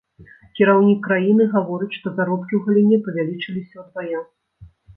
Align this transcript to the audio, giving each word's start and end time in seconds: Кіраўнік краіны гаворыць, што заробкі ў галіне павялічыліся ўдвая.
Кіраўнік 0.59 0.99
краіны 1.07 1.43
гаворыць, 1.51 1.91
што 1.97 2.15
заробкі 2.17 2.53
ў 2.61 2.65
галіне 2.67 2.97
павялічыліся 3.07 3.75
ўдвая. 3.87 4.27